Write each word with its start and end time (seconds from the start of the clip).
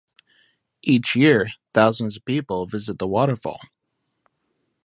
Each 0.81 1.15
year 1.15 1.51
thousands 1.75 2.17
of 2.17 2.25
people 2.25 2.65
visit 2.65 2.97
the 2.97 3.05
waterfall. 3.05 3.59